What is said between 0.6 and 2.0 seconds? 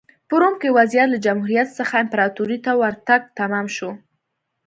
کې وضعیت له جمهوریت څخه